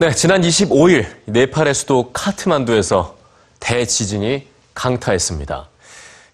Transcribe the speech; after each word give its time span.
네, 0.00 0.12
지난 0.12 0.40
25일 0.40 1.06
네팔의 1.26 1.72
수도 1.72 2.10
카트만두에서 2.12 3.14
대지진이 3.60 4.44
강타했습니다. 4.74 5.68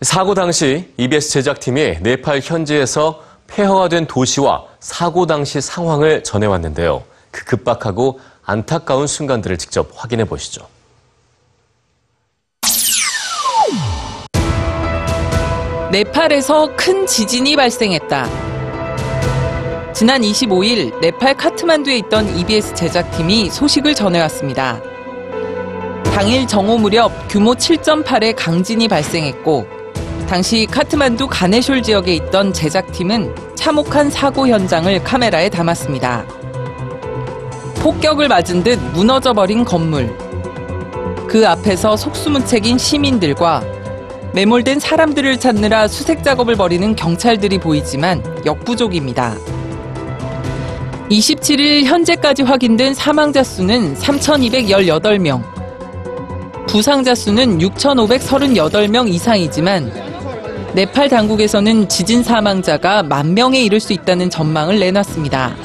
사고 0.01 0.33
당시 0.33 0.91
EBS 0.97 1.29
제작팀이 1.29 1.99
네팔 2.01 2.41
현지에서 2.43 3.23
폐허가 3.47 3.91
된 3.91 4.07
도시와 4.07 4.65
사고 4.81 5.27
당시 5.27 5.61
상황을 5.61 6.25
전해왔는데요. 6.25 7.05
그 7.31 7.45
급박하고 7.45 8.19
안타까운 8.47 9.07
순간들을 9.07 9.59
직접 9.59 9.91
확인해 9.95 10.25
보시죠. 10.25 10.67
네팔에서 15.93 16.77
큰 16.77 17.07
지진이 17.07 17.57
발생했다. 17.57 18.50
지난 20.01 20.23
25일 20.23 20.99
네팔 21.01 21.35
카트만두에 21.35 21.99
있던 21.99 22.35
EBS 22.39 22.75
제작팀이 22.75 23.51
소식을 23.51 23.95
전해왔습니다. 23.95 24.81
당일 26.05 26.47
정오 26.47 26.79
무렵 26.79 27.13
규모 27.29 27.53
7.8의 27.53 28.33
강진이 28.35 28.89
발생했고 28.89 29.67
당시 30.27 30.67
카트만두 30.71 31.29
가네숄 31.29 31.83
지역에 31.83 32.15
있던 32.15 32.55
제작팀은 32.55 33.55
참혹한 33.57 34.09
사고 34.09 34.49
현장을 34.49 35.05
카메라에 35.05 35.51
담았습니다. 35.51 36.25
폭격을 37.83 38.27
맞은 38.29 38.65
듯 38.65 38.79
무너져 38.95 39.35
버린 39.35 39.67
건물. 39.67 40.17
그 41.29 41.47
앞에서 41.47 41.99
속수무책인 41.99 42.79
시민들과 42.79 43.63
매몰된 44.33 44.81
사람들을 44.81 45.39
찾느라 45.39 45.89
수색 45.89 46.25
작업을 46.25 46.57
벌이는 46.57 46.97
경찰들이 46.97 47.59
보이지만 47.59 48.25
역부족입니다. 48.47 49.37
27일 51.11 51.85
현재까지 51.85 52.45
확인된 52.45 52.95
사망자 52.95 53.43
수는 53.43 53.95
3,218명, 53.97 55.43
부상자 56.69 57.17
수는 57.17 57.59
6,538명 57.59 59.09
이상이지만 59.09 59.93
네팔 60.73 61.09
당국에서는 61.09 61.89
지진 61.89 62.23
사망자가 62.23 63.03
만 63.03 63.35
명에 63.35 63.61
이를 63.61 63.81
수 63.81 63.93
있다는 63.93 64.31
전망을 64.31 64.79
내놨습니다. 64.79 65.57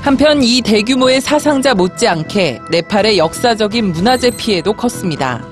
한편 0.00 0.42
이 0.42 0.62
대규모의 0.62 1.20
사상자 1.20 1.74
못지않게 1.74 2.62
네팔의 2.70 3.18
역사적인 3.18 3.92
문화재 3.92 4.30
피해도 4.30 4.72
컸습니다. 4.72 5.44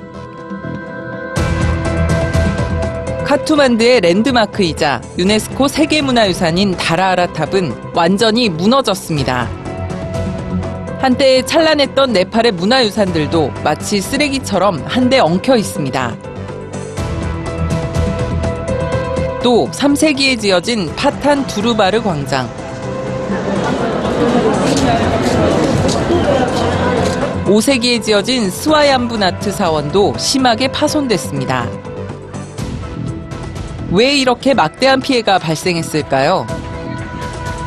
카트만두의 3.29 4.01
랜드마크이자 4.01 5.03
유네스코 5.19 5.69
세계문화유산인 5.69 6.79
다라하라 6.79 7.31
탑은 7.35 7.93
완전히 7.95 8.49
무너졌습니다. 8.49 9.47
한때 10.99 11.45
찬란했던 11.45 12.15
네팔의 12.15 12.53
문화유산들도 12.53 13.53
마치 13.63 14.01
쓰레기처럼 14.01 14.83
한데 14.87 15.19
엉켜 15.19 15.59
있습니다. 15.59 16.17
또 19.43 19.69
3세기에 19.73 20.41
지어진 20.41 20.91
파탄 20.97 21.47
두르바르 21.47 22.03
광장, 22.03 22.49
5세기에 27.45 28.03
지어진 28.03 28.51
스와얌부나트 28.51 29.53
사원도 29.53 30.15
심하게 30.17 30.69
파손됐습니다. 30.69 31.69
왜 33.91 34.15
이렇게 34.17 34.55
막대한 34.55 35.01
피해가 35.01 35.39
발생했을까요? 35.39 36.47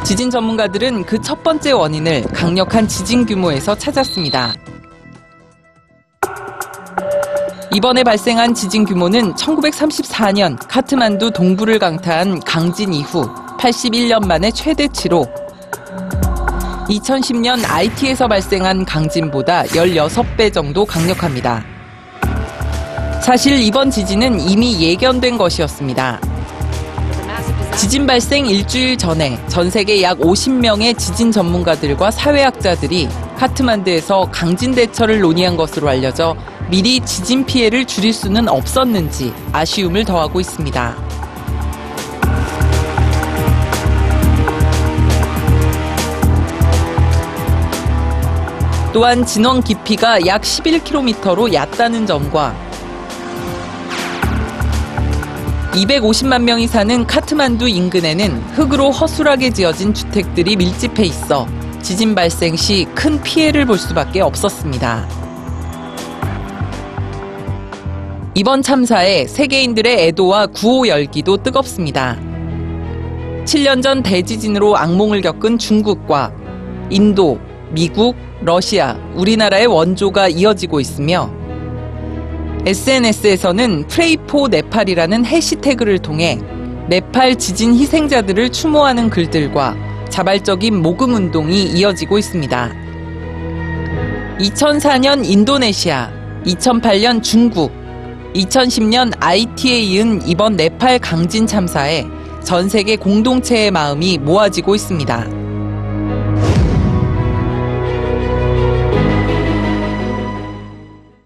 지진 0.03 0.29
전문가들은 0.29 1.06
그 1.06 1.19
첫 1.22 1.44
번째 1.44 1.72
원인을 1.72 2.23
강력한 2.34 2.88
지진 2.88 3.25
규모에서 3.25 3.75
찾았습니다. 3.75 4.53
이번에 7.73 8.03
발생한 8.03 8.53
지진 8.53 8.84
규모는 8.84 9.34
1934년 9.35 10.57
카트만두 10.68 11.31
동부를 11.31 11.79
강타한 11.79 12.41
강진 12.41 12.94
이후 12.94 13.24
81년 13.57 14.28
만에 14.28 14.51
최대치로 14.51 15.25
2010년 16.90 17.63
IT에서 17.66 18.28
발생한 18.28 18.84
강진보다 18.84 19.63
16배 19.63 20.51
정도 20.53 20.84
강력합니다. 20.85 21.63
사실 23.21 23.61
이번 23.61 23.91
지진은 23.91 24.39
이미 24.49 24.81
예견된 24.81 25.37
것이었습니다. 25.37 26.19
지진 27.77 28.07
발생 28.07 28.47
일주일 28.47 28.97
전에 28.97 29.39
전 29.47 29.69
세계 29.69 30.01
약 30.01 30.17
50명의 30.17 30.97
지진 30.97 31.31
전문가들과 31.31 32.09
사회학자들이 32.09 33.07
카트만드에서 33.37 34.29
강진 34.31 34.73
대처를 34.73 35.19
논의한 35.19 35.55
것으로 35.55 35.87
알려져 35.89 36.35
미리 36.69 36.99
지진 37.01 37.45
피해를 37.45 37.85
줄일 37.85 38.11
수는 38.11 38.49
없었는지 38.49 39.31
아쉬움을 39.51 40.03
더하고 40.03 40.39
있습니다. 40.39 40.95
또한 48.93 49.25
진원 49.25 49.63
깊이가 49.63 50.25
약 50.25 50.41
11km로 50.41 51.53
얕다는 51.53 52.05
점과 52.05 52.70
250만 55.71 56.43
명이 56.43 56.67
사는 56.67 57.07
카트만두 57.07 57.67
인근에는 57.69 58.41
흙으로 58.55 58.91
허술하게 58.91 59.51
지어진 59.51 59.93
주택들이 59.93 60.55
밀집해 60.57 61.05
있어 61.05 61.47
지진 61.81 62.13
발생 62.13 62.55
시 62.55 62.85
큰 62.93 63.21
피해를 63.23 63.65
볼 63.65 63.77
수밖에 63.77 64.21
없었습니다. 64.21 65.07
이번 68.35 68.61
참사에 68.61 69.27
세계인들의 69.27 70.07
애도와 70.07 70.47
구호 70.47 70.87
열기도 70.87 71.37
뜨겁습니다. 71.37 72.17
7년 73.45 73.81
전 73.81 74.03
대지진으로 74.03 74.77
악몽을 74.77 75.21
겪은 75.21 75.57
중국과 75.57 76.31
인도, 76.89 77.39
미국, 77.71 78.15
러시아, 78.41 78.97
우리나라의 79.15 79.67
원조가 79.67 80.29
이어지고 80.29 80.79
있으며 80.79 81.29
SNS에서는 82.66 83.88
프레이포 83.88 84.47
네팔이라는 84.49 85.25
해시태그를 85.25 85.99
통해 85.99 86.39
네팔 86.89 87.38
지진 87.38 87.73
희생자들을 87.73 88.51
추모하는 88.51 89.09
글들과 89.09 89.75
자발적인 90.09 90.81
모금 90.81 91.13
운동이 91.13 91.63
이어지고 91.63 92.19
있습니다. 92.19 92.71
2004년 94.39 95.25
인도네시아, 95.25 96.11
2008년 96.45 97.23
중국, 97.23 97.71
2010년 98.35 99.13
IT에 99.19 99.79
이은 99.81 100.27
이번 100.27 100.55
네팔 100.55 101.00
강진 101.00 101.47
참사에 101.47 102.05
전 102.44 102.69
세계 102.69 102.95
공동체의 102.95 103.71
마음이 103.71 104.17
모아지고 104.19 104.75
있습니다. 104.75 105.41